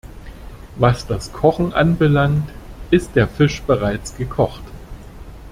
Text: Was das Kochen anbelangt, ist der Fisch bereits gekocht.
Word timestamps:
Was 0.77 1.05
das 1.05 1.31
Kochen 1.31 1.73
anbelangt, 1.73 2.49
ist 2.89 3.15
der 3.15 3.27
Fisch 3.27 3.61
bereits 3.61 4.17
gekocht. 4.17 4.63